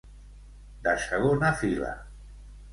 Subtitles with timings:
[0.87, 1.95] De segona fila.